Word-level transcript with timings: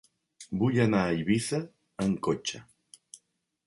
Vull 0.63 0.79
anar 0.85 1.03
a 1.03 1.13
Eivissa 1.17 1.61
amb 2.09 2.21
cotxe. 2.31 2.67